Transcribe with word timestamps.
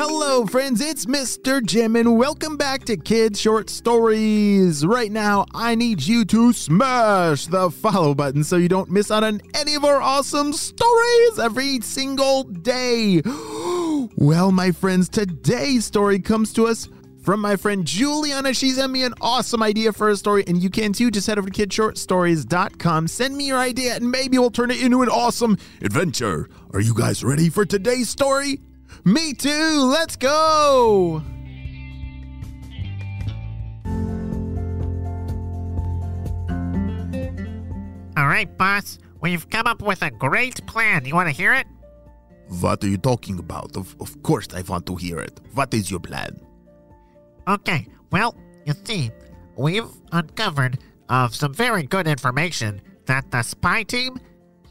Hello, 0.00 0.46
friends, 0.46 0.80
it's 0.80 1.06
Mr. 1.06 1.60
Jim, 1.60 1.96
and 1.96 2.16
welcome 2.16 2.56
back 2.56 2.84
to 2.84 2.96
Kids 2.96 3.40
Short 3.40 3.68
Stories. 3.68 4.86
Right 4.86 5.10
now, 5.10 5.44
I 5.52 5.74
need 5.74 6.06
you 6.06 6.24
to 6.26 6.52
smash 6.52 7.46
the 7.46 7.68
follow 7.68 8.14
button 8.14 8.44
so 8.44 8.58
you 8.58 8.68
don't 8.68 8.92
miss 8.92 9.10
out 9.10 9.24
on 9.24 9.40
any 9.54 9.74
of 9.74 9.84
our 9.84 10.00
awesome 10.00 10.52
stories 10.52 11.40
every 11.40 11.80
single 11.80 12.44
day. 12.44 13.22
Well, 14.16 14.52
my 14.52 14.70
friends, 14.70 15.08
today's 15.08 15.84
story 15.84 16.20
comes 16.20 16.52
to 16.52 16.68
us 16.68 16.88
from 17.20 17.40
my 17.40 17.56
friend 17.56 17.84
Juliana. 17.84 18.54
She 18.54 18.70
sent 18.70 18.92
me 18.92 19.02
an 19.02 19.14
awesome 19.20 19.62
idea 19.62 19.92
for 19.92 20.10
a 20.10 20.16
story, 20.16 20.44
and 20.46 20.62
you 20.62 20.70
can 20.70 20.92
too. 20.92 21.10
Just 21.10 21.26
head 21.26 21.38
over 21.38 21.50
to 21.50 21.66
kidshortstories.com. 21.66 23.08
Send 23.08 23.36
me 23.36 23.48
your 23.48 23.58
idea, 23.58 23.96
and 23.96 24.10
maybe 24.10 24.38
we'll 24.38 24.50
turn 24.50 24.70
it 24.70 24.80
into 24.80 25.02
an 25.02 25.08
awesome 25.08 25.58
adventure. 25.82 26.48
Are 26.72 26.80
you 26.80 26.94
guys 26.94 27.24
ready 27.24 27.50
for 27.50 27.66
today's 27.66 28.08
story? 28.08 28.60
Me 29.04 29.32
too. 29.32 29.84
Let's 29.90 30.16
go. 30.16 31.22
All 38.16 38.26
right, 38.26 38.48
boss. 38.58 38.98
We've 39.20 39.48
come 39.48 39.66
up 39.66 39.82
with 39.82 40.02
a 40.02 40.10
great 40.10 40.66
plan. 40.66 41.04
You 41.04 41.14
want 41.14 41.28
to 41.28 41.34
hear 41.34 41.54
it? 41.54 41.66
What 42.60 42.82
are 42.82 42.88
you 42.88 42.98
talking 42.98 43.38
about? 43.38 43.76
Of, 43.76 43.94
of 44.00 44.22
course, 44.22 44.48
I 44.54 44.62
want 44.62 44.86
to 44.86 44.96
hear 44.96 45.18
it. 45.20 45.40
What 45.54 45.72
is 45.74 45.90
your 45.90 46.00
plan? 46.00 46.40
Okay. 47.46 47.86
Well, 48.10 48.34
you 48.64 48.74
see, 48.84 49.10
we've 49.56 49.88
uncovered 50.12 50.78
of 51.08 51.34
some 51.34 51.52
very 51.52 51.82
good 51.82 52.06
information 52.06 52.80
that 53.06 53.30
the 53.30 53.42
spy 53.42 53.82
team, 53.82 54.18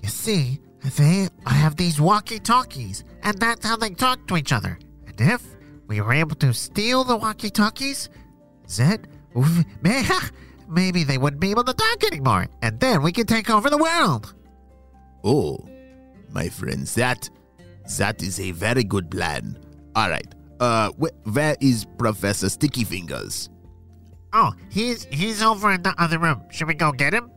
you 0.02 0.09
see, 0.09 0.59
they 0.84 1.27
have 1.45 1.76
these 1.76 1.99
walkie-talkies, 1.99 3.04
and 3.23 3.38
that's 3.40 3.66
how 3.66 3.76
they 3.76 3.90
talk 3.90 4.27
to 4.27 4.38
each 4.38 4.52
other. 4.54 4.80
And 5.06 5.19
if 5.19 5.44
we 5.88 6.02
were 6.02 6.14
able 6.14 6.36
to 6.38 6.53
steal 6.53 7.03
the 7.03 7.16
walkie-talkies, 7.16 8.09
then 8.78 9.06
maybe 10.69 11.03
they 11.03 11.17
wouldn't 11.17 11.42
be 11.42 11.52
able 11.52 11.64
to 11.64 11.73
talk 11.73 12.03
anymore, 12.03 12.47
and 12.61 12.80
then 12.80 13.02
we 13.02 13.11
could 13.11 13.28
take 13.28 13.50
over 13.50 13.69
the 13.69 13.78
world. 13.78 14.34
Oh, 15.23 15.67
my 16.31 16.50
friends, 16.50 16.94
that 16.95 17.30
that 17.97 18.22
is 18.22 18.39
a 18.39 18.52
very 18.52 18.84
good 18.84 19.09
plan. 19.09 19.58
All 19.95 20.09
right. 20.09 20.28
Uh, 20.59 20.91
wh- 21.00 21.36
where 21.36 21.56
is 21.62 21.86
Professor 21.97 22.50
Sticky 22.50 22.84
Fingers? 22.84 23.50
Oh, 24.34 24.53
he's 24.69 25.06
he's 25.06 25.41
over 25.41 25.72
in 25.72 25.81
the 25.84 25.94
other 25.97 26.19
room. 26.19 26.44
Should 26.52 26.67
we 26.67 26.73
go 26.73 26.91
get 26.91 27.14
him? 27.14 27.31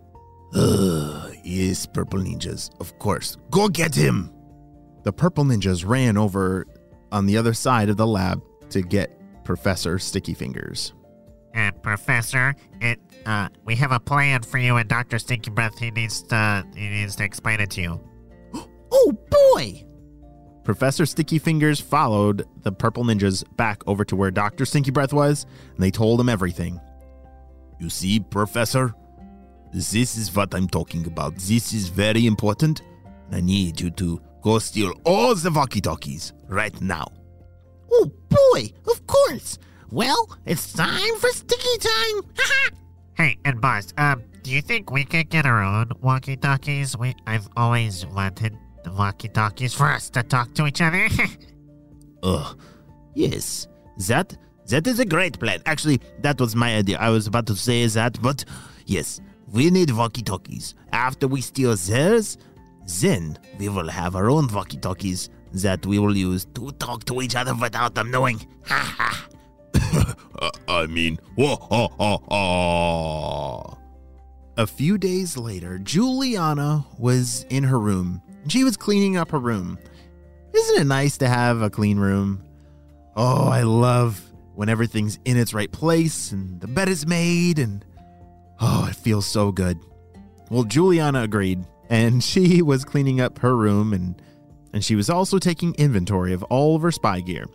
Yes, 1.44 1.86
purple 1.86 2.20
ninjas. 2.20 2.70
Of 2.80 2.98
course. 2.98 3.36
Go 3.50 3.68
get 3.68 3.94
him. 3.94 4.32
The 5.02 5.12
purple 5.12 5.44
ninjas 5.44 5.86
ran 5.86 6.16
over 6.16 6.66
on 7.12 7.26
the 7.26 7.36
other 7.36 7.54
side 7.54 7.88
of 7.88 7.96
the 7.96 8.06
lab 8.06 8.42
to 8.70 8.82
get 8.82 9.10
Professor 9.44 9.98
Sticky 9.98 10.34
Fingers. 10.34 10.92
Uh, 11.54 11.72
Professor, 11.82 12.54
it 12.80 13.00
uh, 13.26 13.48
we 13.64 13.74
have 13.74 13.90
a 13.90 13.98
plan 13.98 14.42
for 14.42 14.58
you 14.58 14.76
and 14.76 14.88
Doctor 14.88 15.18
Stinky 15.18 15.50
Breath. 15.50 15.76
He 15.78 15.90
needs 15.90 16.22
to 16.24 16.64
he 16.74 16.88
needs 16.88 17.16
to 17.16 17.24
explain 17.24 17.60
it 17.60 17.70
to 17.72 17.80
you. 17.80 18.00
Oh 18.92 19.12
boy! 19.30 19.84
Professor 20.64 21.06
Sticky 21.06 21.38
Fingers 21.38 21.80
followed 21.80 22.44
the 22.62 22.72
purple 22.72 23.04
ninjas 23.04 23.44
back 23.56 23.82
over 23.86 24.04
to 24.04 24.16
where 24.16 24.30
Dr. 24.32 24.64
Stinky 24.64 24.90
Breath 24.90 25.12
was, 25.12 25.46
and 25.74 25.82
they 25.82 25.90
told 25.92 26.20
him 26.20 26.28
everything. 26.28 26.80
You 27.78 27.88
see, 27.88 28.20
Professor, 28.20 28.94
this 29.72 30.16
is 30.16 30.34
what 30.34 30.54
I'm 30.54 30.68
talking 30.68 31.06
about. 31.06 31.36
This 31.36 31.72
is 31.72 31.88
very 31.88 32.26
important. 32.26 32.82
I 33.32 33.40
need 33.40 33.80
you 33.80 33.90
to 33.92 34.20
go 34.42 34.58
steal 34.58 34.92
all 35.04 35.34
the 35.34 35.50
walkie 35.50 35.80
talkies 35.80 36.32
right 36.48 36.78
now. 36.80 37.06
Oh 37.92 38.10
boy, 38.28 38.72
of 38.90 39.06
course. 39.06 39.58
Well, 39.90 40.28
it's 40.46 40.72
time 40.72 41.16
for 41.16 41.28
sticky 41.30 41.78
time. 41.78 42.24
Haha. 42.36 42.76
Hey, 43.16 43.36
and 43.44 43.60
boss, 43.60 43.92
um, 43.98 44.22
do 44.42 44.50
you 44.50 44.62
think 44.62 44.90
we 44.90 45.04
could 45.04 45.28
get 45.28 45.44
our 45.44 45.62
own 45.62 45.90
walkie-talkies? 46.00 46.96
We 46.96 47.14
I've 47.26 47.48
always 47.54 48.06
wanted 48.06 48.56
the 48.82 48.92
walkie-talkies 48.92 49.74
for 49.74 49.90
us 49.92 50.08
to 50.10 50.22
talk 50.22 50.54
to 50.54 50.66
each 50.66 50.80
other. 50.80 51.06
Ugh. 52.22 52.58
Yes, 53.14 53.68
that 54.08 54.34
that 54.68 54.86
is 54.86 55.00
a 55.00 55.04
great 55.04 55.38
plan. 55.38 55.60
Actually, 55.66 56.00
that 56.20 56.40
was 56.40 56.56
my 56.56 56.76
idea. 56.76 56.96
I 56.98 57.10
was 57.10 57.26
about 57.26 57.46
to 57.48 57.56
say 57.56 57.84
that, 57.86 58.20
but 58.22 58.44
yes, 58.86 59.20
we 59.52 59.70
need 59.70 59.90
walkie-talkies. 59.90 60.74
After 60.92 61.26
we 61.26 61.40
steal 61.40 61.74
theirs, 61.76 62.38
then 63.00 63.38
we 63.58 63.68
will 63.68 63.88
have 63.88 64.16
our 64.16 64.30
own 64.30 64.48
walkie-talkies 64.48 65.30
that 65.52 65.84
we 65.84 65.98
will 65.98 66.16
use 66.16 66.44
to 66.54 66.70
talk 66.72 67.04
to 67.06 67.20
each 67.22 67.34
other 67.34 67.54
without 67.54 67.94
them 67.94 68.10
knowing. 68.10 68.40
Ha 68.66 68.94
ha. 68.98 69.28
Uh, 70.40 70.50
I 70.68 70.86
mean, 70.86 71.18
wah, 71.36 71.56
ha, 71.60 71.88
ha, 71.98 72.16
ha. 72.30 73.76
A 74.56 74.66
few 74.66 74.96
days 74.96 75.36
later, 75.36 75.78
Juliana 75.78 76.86
was 76.98 77.44
in 77.50 77.64
her 77.64 77.78
room. 77.78 78.22
She 78.48 78.64
was 78.64 78.76
cleaning 78.76 79.18
up 79.18 79.30
her 79.32 79.38
room. 79.38 79.78
Isn't 80.54 80.80
it 80.80 80.86
nice 80.86 81.18
to 81.18 81.28
have 81.28 81.60
a 81.60 81.68
clean 81.68 81.98
room? 81.98 82.42
Oh, 83.16 83.48
I 83.48 83.62
love 83.62 84.22
when 84.54 84.68
everything's 84.70 85.18
in 85.26 85.36
its 85.36 85.52
right 85.52 85.70
place 85.70 86.32
and 86.32 86.60
the 86.60 86.68
bed 86.68 86.88
is 86.88 87.06
made 87.06 87.58
and 87.58 87.84
oh, 88.60 88.86
it 88.88 88.96
feels 88.96 89.26
so 89.26 89.52
good. 89.52 89.78
Well, 90.50 90.64
Juliana 90.64 91.22
agreed, 91.22 91.64
and 91.88 92.22
she 92.30 92.62
was 92.62 92.84
cleaning 92.84 93.20
up 93.20 93.38
her 93.38 93.56
room 93.56 93.92
and 93.92 94.20
and 94.72 94.84
she 94.84 94.94
was 94.94 95.10
also 95.10 95.38
taking 95.38 95.74
inventory 95.74 96.32
of 96.32 96.44
all 96.44 96.76
of 96.76 96.82
her 96.82 96.92
spy 96.92 97.20
gear. 97.20 97.46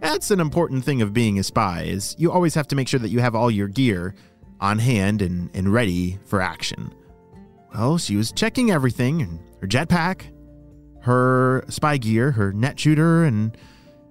That's 0.00 0.30
an 0.30 0.40
important 0.40 0.84
thing 0.84 1.02
of 1.02 1.12
being 1.12 1.38
a 1.38 1.42
spy 1.42 1.82
is 1.82 2.16
you 2.18 2.32
always 2.32 2.54
have 2.54 2.66
to 2.68 2.76
make 2.76 2.88
sure 2.88 3.00
that 3.00 3.10
you 3.10 3.20
have 3.20 3.34
all 3.34 3.50
your 3.50 3.68
gear 3.68 4.14
on 4.58 4.78
hand 4.78 5.20
and, 5.20 5.50
and 5.54 5.70
ready 5.70 6.18
for 6.24 6.40
action. 6.40 6.94
Well, 7.74 7.98
she 7.98 8.16
was 8.16 8.32
checking 8.32 8.70
everything 8.70 9.20
and 9.20 9.38
her 9.60 9.66
jetpack, 9.66 10.22
her 11.02 11.64
spy 11.68 11.98
gear, 11.98 12.30
her 12.30 12.52
net 12.52 12.80
shooter, 12.80 13.24
and 13.24 13.56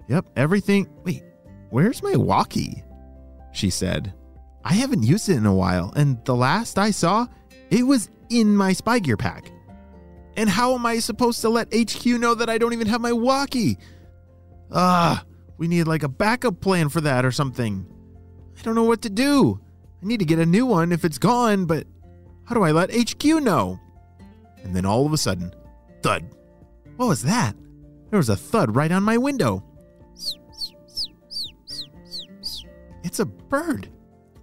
yep, 0.08 0.26
everything. 0.36 0.88
Wait, 1.04 1.24
where's 1.70 2.02
my 2.02 2.14
walkie? 2.16 2.84
She 3.52 3.70
said. 3.70 4.12
I 4.64 4.74
haven't 4.74 5.02
used 5.02 5.28
it 5.28 5.36
in 5.36 5.46
a 5.46 5.54
while, 5.54 5.92
and 5.96 6.22
the 6.24 6.34
last 6.34 6.78
I 6.78 6.90
saw, 6.90 7.26
it 7.70 7.86
was 7.86 8.10
in 8.28 8.56
my 8.56 8.72
spy 8.72 8.98
gear 8.98 9.16
pack. 9.16 9.50
And 10.36 10.48
how 10.48 10.74
am 10.74 10.86
I 10.86 10.98
supposed 10.98 11.40
to 11.40 11.48
let 11.48 11.74
HQ 11.74 12.04
know 12.06 12.34
that 12.34 12.48
I 12.48 12.58
don't 12.58 12.72
even 12.72 12.86
have 12.86 13.00
my 13.00 13.12
walkie? 13.12 13.78
Ah, 14.70 15.24
we 15.58 15.66
need 15.68 15.84
like 15.84 16.02
a 16.02 16.08
backup 16.08 16.60
plan 16.60 16.88
for 16.88 17.00
that 17.00 17.24
or 17.24 17.32
something. 17.32 17.86
I 18.58 18.62
don't 18.62 18.74
know 18.74 18.84
what 18.84 19.02
to 19.02 19.10
do. 19.10 19.60
I 20.02 20.06
need 20.06 20.20
to 20.20 20.24
get 20.24 20.38
a 20.38 20.46
new 20.46 20.66
one 20.66 20.92
if 20.92 21.04
it's 21.04 21.18
gone, 21.18 21.66
but 21.66 21.86
how 22.44 22.54
do 22.54 22.62
I 22.62 22.72
let 22.72 22.90
HQ 22.94 23.24
know? 23.24 23.78
And 24.62 24.74
then 24.74 24.86
all 24.86 25.06
of 25.06 25.12
a 25.12 25.18
sudden, 25.18 25.54
thud. 26.02 26.24
What 26.96 27.06
was 27.06 27.22
that? 27.22 27.56
There 28.10 28.18
was 28.18 28.28
a 28.28 28.36
thud 28.36 28.76
right 28.76 28.92
on 28.92 29.02
my 29.02 29.16
window. 29.16 29.64
It's 33.02 33.20
a 33.20 33.24
bird. 33.24 33.88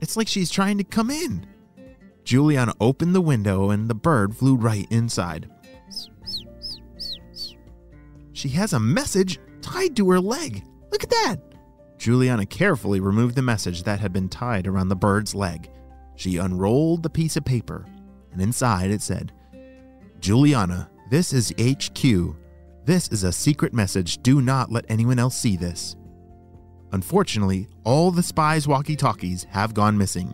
It's 0.07 0.16
like 0.16 0.29
she's 0.29 0.50
trying 0.50 0.78
to 0.78 0.85
come 0.85 1.12
in. 1.12 1.45
Juliana 2.23 2.73
opened 2.79 3.13
the 3.13 3.19
window 3.19 3.72
and 3.72 3.90
the 3.90 3.94
bird 3.94 4.34
flew 4.34 4.56
right 4.56 4.88
inside. 4.90 5.50
She 8.31 8.47
has 8.47 8.72
a 8.72 8.79
message 8.79 9.38
tied 9.62 9.97
to 9.97 10.09
her 10.12 10.22
leg. 10.22 10.63
Look 10.94 11.03
at 11.03 11.09
that. 11.09 11.40
Juliana 11.97 12.45
carefully 12.45 13.01
removed 13.01 13.35
the 13.35 13.41
message 13.41 13.84
that 13.84 14.00
had 14.00 14.13
been 14.13 14.29
tied 14.29 14.66
around 14.66 14.88
the 14.88 14.95
bird's 14.95 15.35
leg. 15.35 15.69
She 16.16 16.38
unrolled 16.38 17.03
the 17.03 17.09
piece 17.09 17.35
of 17.35 17.44
paper, 17.44 17.85
and 18.31 18.41
inside 18.41 18.91
it 18.91 19.01
said, 19.01 19.34
Juliana, 20.22 20.89
this 21.09 21.34
is 21.34 21.53
HQ. 21.59 22.34
This 22.86 23.10
is 23.10 23.25
a 23.25 23.33
secret 23.33 23.74
message. 23.74 24.24
Do 24.24 24.39
not 24.39 24.71
let 24.71 24.86
anyone 24.88 25.19
else 25.19 25.38
see 25.38 25.57
this. 25.57 25.98
Unfortunately, 26.94 27.68
all 27.84 28.12
the 28.12 28.24
spies' 28.24 28.68
walkie 28.68 28.95
talkies 28.95 29.45
have 29.50 29.74
gone 29.74 29.98
missing. 29.98 30.34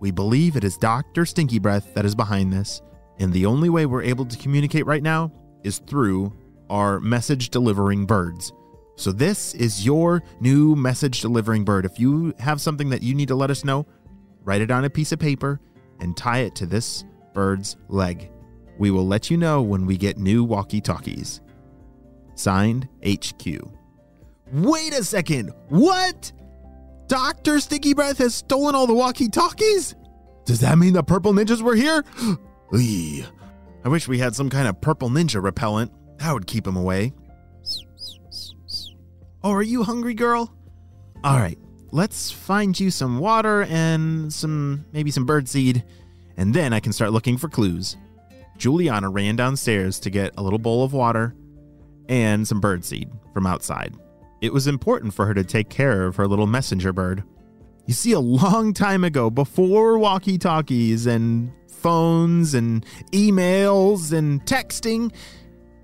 We 0.00 0.10
believe 0.10 0.56
it 0.56 0.64
is 0.64 0.78
Dr. 0.78 1.26
Stinky 1.26 1.58
Breath 1.58 1.92
that 1.94 2.06
is 2.06 2.14
behind 2.14 2.52
this, 2.52 2.80
and 3.18 3.32
the 3.32 3.46
only 3.46 3.68
way 3.68 3.84
we're 3.84 4.02
able 4.02 4.24
to 4.24 4.38
communicate 4.38 4.86
right 4.86 5.02
now 5.02 5.30
is 5.62 5.78
through 5.78 6.32
our 6.70 7.00
message 7.00 7.50
delivering 7.50 8.06
birds. 8.06 8.52
So, 8.96 9.12
this 9.12 9.54
is 9.54 9.84
your 9.84 10.22
new 10.40 10.74
message 10.74 11.20
delivering 11.20 11.64
bird. 11.64 11.84
If 11.84 11.98
you 11.98 12.34
have 12.38 12.60
something 12.60 12.90
that 12.90 13.02
you 13.02 13.14
need 13.14 13.28
to 13.28 13.34
let 13.34 13.50
us 13.50 13.64
know, 13.64 13.86
write 14.42 14.60
it 14.62 14.70
on 14.70 14.84
a 14.84 14.90
piece 14.90 15.12
of 15.12 15.18
paper 15.18 15.60
and 16.00 16.16
tie 16.16 16.40
it 16.40 16.54
to 16.56 16.66
this 16.66 17.04
bird's 17.34 17.76
leg. 17.88 18.30
We 18.78 18.90
will 18.90 19.06
let 19.06 19.30
you 19.30 19.36
know 19.36 19.60
when 19.60 19.84
we 19.84 19.96
get 19.98 20.18
new 20.18 20.44
walkie 20.44 20.80
talkies. 20.80 21.40
Signed 22.34 22.88
HQ. 23.06 23.79
Wait 24.52 24.92
a 24.92 25.04
second. 25.04 25.52
What? 25.68 26.32
Dr. 27.06 27.60
Sticky 27.60 27.94
Breath 27.94 28.18
has 28.18 28.34
stolen 28.34 28.74
all 28.74 28.86
the 28.86 28.94
walkie 28.94 29.28
talkies? 29.28 29.94
Does 30.44 30.60
that 30.60 30.78
mean 30.78 30.92
the 30.92 31.02
purple 31.02 31.32
ninjas 31.32 31.60
were 31.60 31.74
here? 31.74 32.04
I 33.84 33.88
wish 33.88 34.08
we 34.08 34.18
had 34.18 34.34
some 34.34 34.50
kind 34.50 34.68
of 34.68 34.80
purple 34.80 35.08
ninja 35.10 35.42
repellent. 35.42 35.92
That 36.18 36.32
would 36.32 36.46
keep 36.46 36.66
him 36.66 36.76
away. 36.76 37.12
Oh, 39.42 39.52
are 39.52 39.62
you 39.62 39.82
hungry, 39.82 40.14
girl? 40.14 40.54
All 41.24 41.38
right, 41.38 41.58
let's 41.92 42.30
find 42.30 42.78
you 42.78 42.90
some 42.90 43.18
water 43.18 43.62
and 43.64 44.32
some 44.32 44.84
maybe 44.92 45.10
some 45.10 45.26
birdseed, 45.26 45.82
and 46.36 46.54
then 46.54 46.72
I 46.72 46.80
can 46.80 46.92
start 46.92 47.12
looking 47.12 47.38
for 47.38 47.48
clues. 47.48 47.96
Juliana 48.58 49.08
ran 49.08 49.36
downstairs 49.36 49.98
to 50.00 50.10
get 50.10 50.34
a 50.36 50.42
little 50.42 50.58
bowl 50.58 50.84
of 50.84 50.92
water 50.92 51.34
and 52.08 52.46
some 52.46 52.60
birdseed 52.60 53.10
from 53.32 53.46
outside. 53.46 53.94
It 54.40 54.52
was 54.52 54.66
important 54.66 55.14
for 55.14 55.26
her 55.26 55.34
to 55.34 55.44
take 55.44 55.68
care 55.68 56.06
of 56.06 56.16
her 56.16 56.26
little 56.26 56.46
messenger 56.46 56.92
bird. 56.92 57.22
You 57.86 57.94
see, 57.94 58.12
a 58.12 58.20
long 58.20 58.72
time 58.72 59.04
ago, 59.04 59.30
before 59.30 59.98
walkie 59.98 60.38
talkies 60.38 61.06
and 61.06 61.52
phones 61.68 62.54
and 62.54 62.84
emails 63.12 64.12
and 64.12 64.44
texting, 64.46 65.12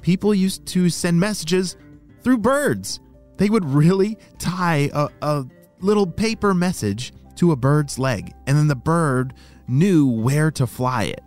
people 0.03 0.35
used 0.35 0.67
to 0.67 0.89
send 0.89 1.19
messages 1.19 1.77
through 2.23 2.39
birds. 2.39 3.01
They 3.37 3.51
would 3.51 3.65
really 3.65 4.17
tie 4.39 4.91
a, 4.95 5.09
a 5.21 5.45
little 5.81 6.07
paper 6.07 6.55
message 6.55 7.13
to 7.37 7.53
a 7.53 7.57
bird's 7.57 7.99
leg, 7.99 8.33
and 8.47 8.57
then 8.57 8.69
the 8.69 8.77
bird 8.77 9.35
knew 9.69 10.07
where 10.07 10.51
to 10.53 10.67
fly 10.67 11.05
it. 11.05 11.21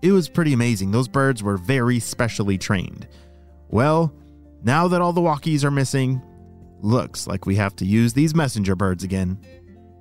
It 0.00 0.12
was 0.12 0.28
pretty 0.28 0.54
amazing. 0.54 0.92
Those 0.92 1.08
birds 1.08 1.42
were 1.42 1.58
very 1.58 1.98
specially 1.98 2.56
trained. 2.56 3.06
Well, 3.68 4.14
now 4.62 4.88
that 4.88 5.02
all 5.02 5.12
the 5.12 5.20
walkies 5.20 5.64
are 5.64 5.70
missing, 5.70 6.22
looks 6.82 7.26
like 7.26 7.46
we 7.46 7.56
have 7.56 7.76
to 7.76 7.86
use 7.86 8.12
these 8.12 8.34
messenger 8.34 8.74
birds 8.74 9.04
again. 9.04 9.38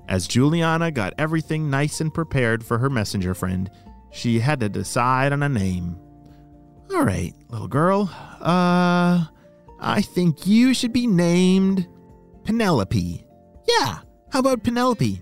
As 0.08 0.28
Juliana 0.28 0.92
got 0.92 1.14
everything 1.18 1.70
nice 1.70 2.02
and 2.02 2.14
prepared 2.14 2.64
for 2.64 2.78
her 2.78 2.90
messenger 2.90 3.34
friend, 3.34 3.70
she 4.12 4.40
had 4.40 4.60
to 4.62 4.70
decide 4.70 5.34
on 5.34 5.44
a 5.44 5.50
name. 5.50 5.98
All 6.92 7.04
right, 7.04 7.34
little 7.50 7.68
girl. 7.68 8.10
Uh, 8.42 9.26
I 9.80 10.02
think 10.02 10.48
you 10.48 10.74
should 10.74 10.92
be 10.92 11.06
named 11.06 11.88
Penelope. 12.44 13.24
Yeah, 13.68 14.00
how 14.32 14.40
about 14.40 14.64
Penelope? 14.64 15.22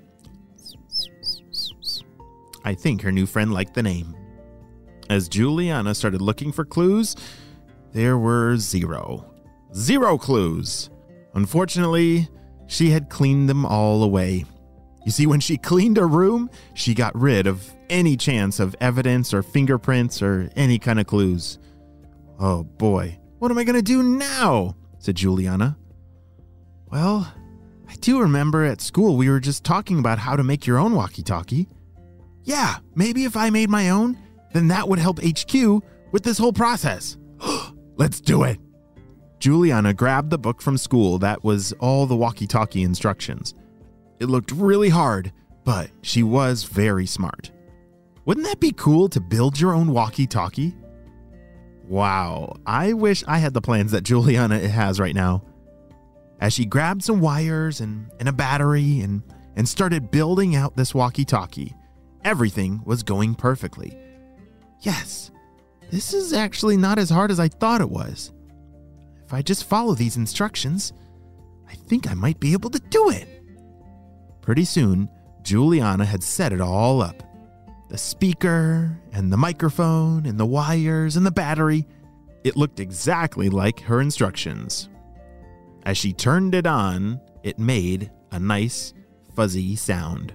I 2.64 2.74
think 2.74 3.02
her 3.02 3.12
new 3.12 3.26
friend 3.26 3.54
liked 3.54 3.74
the 3.74 3.84
name. 3.84 4.16
As 5.10 5.30
Juliana 5.30 5.96
started 5.96 6.22
looking 6.22 6.52
for 6.52 6.66
clues, 6.66 7.16
there 7.94 8.18
were 8.18 8.58
zero. 8.58 9.34
Zero 9.74 10.18
clues. 10.18 10.90
Unfortunately, 11.38 12.28
she 12.66 12.90
had 12.90 13.10
cleaned 13.10 13.48
them 13.48 13.64
all 13.64 14.02
away. 14.02 14.44
You 15.06 15.12
see, 15.12 15.28
when 15.28 15.40
she 15.40 15.56
cleaned 15.70 15.98
her 15.98 16.08
room, 16.08 16.50
she 16.74 16.96
got 16.96 17.16
rid 17.16 17.46
of 17.46 17.72
any 17.92 18.18
chance 18.18 18.60
of 18.60 18.76
evidence 18.82 19.36
or 19.36 19.44
fingerprints 19.44 20.24
or 20.24 20.50
any 20.56 20.80
kind 20.80 21.00
of 21.00 21.06
clues. 21.06 21.60
Oh 22.40 22.64
boy, 22.64 23.20
what 23.38 23.52
am 23.52 23.58
I 23.60 23.64
going 23.64 23.76
to 23.76 23.84
do 23.84 24.02
now? 24.02 24.76
said 24.98 25.16
Juliana. 25.16 25.78
Well, 26.88 27.32
I 27.88 27.94
do 28.02 28.20
remember 28.20 28.66
at 28.66 28.82
school 28.82 29.16
we 29.16 29.30
were 29.30 29.40
just 29.40 29.64
talking 29.64 30.00
about 30.00 30.18
how 30.18 30.36
to 30.36 30.44
make 30.44 30.66
your 30.66 30.80
own 30.80 30.96
walkie 30.96 31.22
talkie. 31.22 31.70
Yeah, 32.42 32.78
maybe 32.96 33.26
if 33.26 33.38
I 33.38 33.52
made 33.52 33.70
my 33.70 33.92
own, 33.92 34.18
then 34.54 34.70
that 34.70 34.90
would 34.90 34.98
help 34.98 35.20
HQ 35.20 35.54
with 36.12 36.24
this 36.24 36.40
whole 36.40 36.54
process. 36.54 37.16
Let's 37.96 38.22
do 38.22 38.42
it. 38.42 38.58
Juliana 39.40 39.94
grabbed 39.94 40.30
the 40.30 40.38
book 40.38 40.62
from 40.62 40.78
school 40.78 41.20
that 41.20 41.44
was 41.44 41.74
all 41.74 42.06
the 42.06 42.16
walkie 42.16 42.48
talkie 42.48 42.84
instructions. 42.84 43.54
It 44.20 44.26
looked 44.26 44.52
really 44.52 44.90
hard, 44.90 45.32
but 45.64 45.92
she 46.02 46.24
was 46.24 46.64
very 46.64 47.06
smart. 47.06 47.52
Wouldn't 48.26 48.48
that 48.48 48.60
be 48.60 48.72
cool 48.72 49.08
to 49.10 49.22
build 49.22 49.60
your 49.60 49.74
own 49.74 49.92
walkie 49.92 50.28
talkie? 50.28 50.76
Wow, 51.88 52.58
I 52.66 52.94
wish 52.94 53.24
I 53.28 53.38
had 53.38 53.54
the 53.54 53.62
plans 53.62 53.92
that 53.92 54.04
Juliana 54.04 54.68
has 54.68 55.00
right 55.00 55.16
now. 55.16 55.44
As 56.40 56.54
she 56.54 56.66
grabbed 56.66 57.04
some 57.04 57.22
wires 57.22 57.80
and, 57.80 58.12
and 58.20 58.28
a 58.28 58.34
battery 58.34 59.00
and, 59.02 59.24
and 59.56 59.68
started 59.68 60.12
building 60.12 60.56
out 60.56 60.76
this 60.76 60.94
walkie 60.94 61.26
talkie, 61.26 61.74
everything 62.24 62.82
was 62.86 63.04
going 63.04 63.36
perfectly. 63.36 63.98
Yes, 64.82 65.32
this 65.90 66.14
is 66.14 66.34
actually 66.34 66.76
not 66.76 67.00
as 67.00 67.10
hard 67.10 67.32
as 67.32 67.40
I 67.40 67.48
thought 67.48 67.82
it 67.82 67.90
was. 67.90 68.34
If 69.28 69.34
I 69.34 69.42
just 69.42 69.66
follow 69.66 69.94
these 69.94 70.16
instructions, 70.16 70.94
I 71.68 71.76
think 71.76 72.10
I 72.10 72.14
might 72.14 72.40
be 72.40 72.54
able 72.54 72.70
to 72.70 72.80
do 72.80 73.10
it. 73.10 73.28
Pretty 74.40 74.64
soon, 74.64 75.10
Juliana 75.44 76.06
had 76.06 76.24
set 76.24 76.54
it 76.54 76.62
all 76.62 77.02
up 77.02 77.24
the 77.90 77.98
speaker, 77.98 78.98
and 79.14 79.32
the 79.32 79.38
microphone, 79.38 80.26
and 80.26 80.40
the 80.40 80.46
wires, 80.46 81.18
and 81.18 81.26
the 81.26 81.32
battery. 81.32 81.86
It 82.44 82.56
looked 82.56 82.80
exactly 82.80 83.50
like 83.50 83.82
her 83.82 84.02
instructions. 84.02 84.90
As 85.84 85.98
she 85.98 86.12
turned 86.14 86.54
it 86.54 86.68
on, 86.68 87.20
it 87.44 87.60
made 87.60 88.12
a 88.32 88.40
nice, 88.40 88.94
fuzzy 89.36 89.76
sound. 89.76 90.34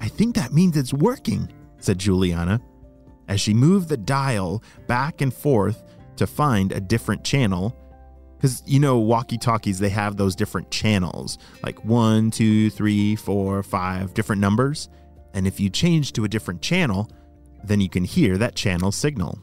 I 0.00 0.08
think 0.08 0.36
that 0.36 0.52
means 0.52 0.76
it's 0.76 0.94
working, 0.94 1.52
said 1.78 1.98
Juliana, 1.98 2.60
as 3.28 3.40
she 3.40 3.54
moved 3.54 3.88
the 3.88 3.96
dial 3.96 4.62
back 4.86 5.20
and 5.20 5.32
forth 5.32 5.82
to 6.16 6.26
find 6.26 6.72
a 6.72 6.80
different 6.80 7.24
channel. 7.24 7.76
Because, 8.36 8.62
you 8.66 8.78
know, 8.78 8.98
walkie 8.98 9.38
talkies, 9.38 9.78
they 9.78 9.88
have 9.88 10.16
those 10.16 10.36
different 10.36 10.70
channels 10.70 11.38
like 11.62 11.84
one, 11.84 12.30
two, 12.30 12.70
three, 12.70 13.16
four, 13.16 13.62
five 13.62 14.14
different 14.14 14.40
numbers. 14.40 14.88
And 15.32 15.46
if 15.46 15.58
you 15.58 15.70
change 15.70 16.12
to 16.12 16.24
a 16.24 16.28
different 16.28 16.60
channel, 16.60 17.10
then 17.64 17.80
you 17.80 17.88
can 17.88 18.04
hear 18.04 18.36
that 18.38 18.54
channel 18.54 18.92
signal. 18.92 19.38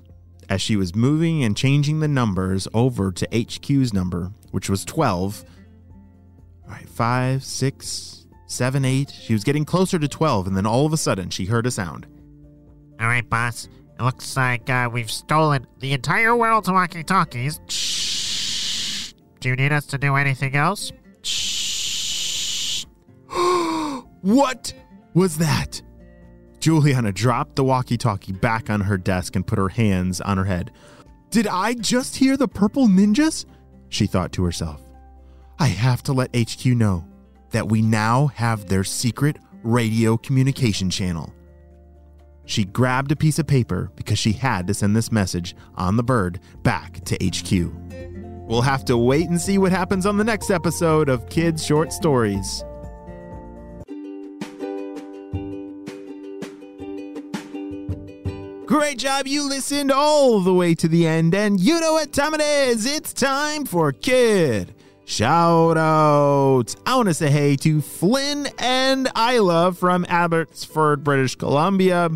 As 0.50 0.62
she 0.62 0.75
was 0.75 0.95
moving 0.95 1.44
and 1.44 1.56
changing 1.56 2.00
the 2.00 2.07
numbers 2.07 2.68
over 2.74 3.12
to 3.12 3.28
HQ's 3.33 3.94
number, 3.94 4.31
which 4.51 4.69
was 4.69 4.86
12, 4.86 5.45
all 6.66 6.72
right, 6.72 6.88
five, 6.89 7.44
six, 7.44 8.22
seven, 8.51 8.86
eight. 8.86 9.12
She 9.12 9.33
was 9.33 9.44
getting 9.44 9.66
closer 9.66 9.98
to 9.98 10.07
12, 10.07 10.48
and 10.48 10.56
then 10.56 10.66
all 10.66 10.86
of 10.86 10.94
a 10.94 10.98
sudden 10.98 11.30
she 11.30 11.45
heard 11.45 11.66
a 11.66 11.72
sound. 11.72 12.06
All 13.01 13.07
right, 13.07 13.27
boss. 13.27 13.68
It 14.00 14.03
looks 14.03 14.38
like 14.38 14.69
uh, 14.69 14.88
we've 14.92 15.09
stolen 15.09 15.65
the 15.80 15.94
entire 15.94 16.36
world's 16.36 16.69
walkie 16.69 17.03
talkies. 17.03 17.59
Shh. 17.68 19.13
Do 19.39 19.50
you 19.50 19.56
need 19.56 19.71
us 19.71 19.88
to 19.88 19.98
do 19.98 20.15
anything 20.15 20.56
else? 20.56 20.92
Shh. 21.24 22.86
What 24.21 24.71
was 25.15 25.39
that? 25.39 25.81
Juliana 26.59 27.12
dropped 27.12 27.56
the 27.56 27.63
walkie 27.63 27.98
talkie 27.98 28.33
back 28.33 28.69
on 28.69 28.81
her 28.81 28.95
desk 28.95 29.36
and 29.36 29.47
put 29.47 29.57
her 29.57 29.69
hands 29.69 30.21
on 30.21 30.38
her 30.38 30.45
head. 30.45 30.71
Did 31.31 31.47
I 31.47 31.73
just 31.73 32.16
hear 32.16 32.37
the 32.37 32.47
purple 32.47 32.87
ninjas? 32.87 33.45
She 33.90 34.06
thought 34.06 34.31
to 34.33 34.44
herself. 34.44 34.80
I 35.57 35.68
have 35.68 36.04
to 36.04 36.14
let 36.14 36.35
HQ 36.35 36.64
know 36.68 37.04
that 37.49 37.68
we 37.68 37.81
now 37.81 38.28
have 38.28 38.68
their 38.68 38.83
secret 38.83 39.37
radio 39.64 40.18
communication 40.18 40.92
channel. 40.92 41.33
She 42.45 42.66
grabbed 42.66 43.12
a 43.12 43.16
piece 43.16 43.40
of 43.40 43.48
paper 43.48 43.92
because 43.95 44.19
she 44.19 44.33
had 44.33 44.68
to 44.68 44.74
send 44.74 44.95
this 44.95 45.12
message 45.12 45.56
on 45.76 45.98
the 45.98 46.04
bird 46.04 46.40
back 46.64 47.04
to 47.06 47.16
HQ. 47.16 47.71
We'll 48.48 48.62
have 48.62 48.83
to 48.86 48.98
wait 48.98 49.30
and 49.30 49.40
see 49.40 49.57
what 49.57 49.71
happens 49.71 50.06
on 50.06 50.18
the 50.18 50.24
next 50.24 50.50
episode 50.50 51.07
of 51.07 51.30
Kids 51.30 51.66
Short 51.66 51.94
Stories. 51.94 52.64
Great 58.66 58.98
job. 58.98 59.28
You 59.28 59.48
listened 59.48 59.92
all 59.92 60.40
the 60.40 60.54
way 60.54 60.76
to 60.76 60.88
the 60.88 61.06
end, 61.06 61.36
and 61.36 61.60
you 61.60 61.80
know 61.80 61.94
what 61.94 62.12
time 62.12 62.33
it 62.33 62.42
is. 62.42 62.86
It's 62.86 63.14
time 63.14 63.66
for 63.66 63.92
Kid 63.92 64.74
Shout 65.11 65.77
out. 65.77 66.73
I 66.85 66.95
want 66.95 67.09
to 67.09 67.13
say 67.13 67.30
hey 67.30 67.57
to 67.57 67.81
Flynn 67.81 68.47
and 68.57 69.09
Isla 69.13 69.73
from 69.73 70.06
Abbotsford, 70.07 71.03
British 71.03 71.35
Columbia, 71.35 72.11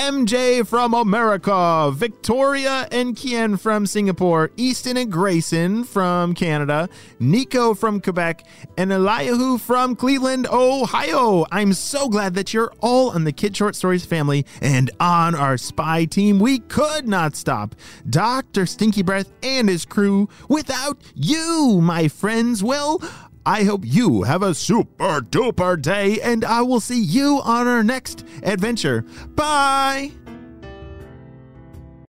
MJ 0.00 0.66
from 0.66 0.94
America, 0.94 1.92
Victoria 1.92 2.88
and 2.90 3.14
Kian 3.14 3.60
from 3.60 3.84
Singapore, 3.84 4.50
Easton 4.56 4.96
and 4.96 5.12
Grayson 5.12 5.84
from 5.84 6.32
Canada, 6.32 6.88
Nico 7.18 7.74
from 7.74 8.00
Quebec, 8.00 8.46
and 8.78 8.90
Eliahu 8.90 9.58
from 9.58 9.94
Cleveland, 9.94 10.46
Ohio. 10.50 11.44
I'm 11.52 11.74
so 11.74 12.08
glad 12.08 12.32
that 12.32 12.54
you're 12.54 12.72
all 12.80 13.10
on 13.10 13.24
the 13.24 13.32
Kid 13.32 13.54
Short 13.54 13.76
Stories 13.76 14.06
family 14.06 14.46
and 14.62 14.90
on 15.00 15.34
our 15.34 15.58
spy 15.58 16.06
team. 16.06 16.38
We 16.38 16.60
could 16.60 17.06
not 17.06 17.36
stop 17.36 17.74
Dr. 18.08 18.64
Stinky 18.64 19.02
Breath 19.02 19.30
and 19.42 19.68
his 19.68 19.84
crew 19.84 20.30
without 20.48 20.96
you, 21.14 21.80
my 21.82 22.08
friends. 22.08 22.64
Well, 22.64 23.02
I 23.46 23.64
hope 23.64 23.82
you 23.84 24.22
have 24.22 24.42
a 24.42 24.54
super 24.54 25.20
duper 25.20 25.80
day, 25.80 26.20
and 26.20 26.44
I 26.44 26.62
will 26.62 26.80
see 26.80 27.00
you 27.00 27.40
on 27.42 27.66
our 27.66 27.82
next 27.82 28.24
adventure. 28.42 29.02
Bye! 29.34 30.12